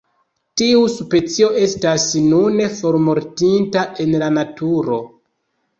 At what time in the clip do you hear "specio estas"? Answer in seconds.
0.93-2.07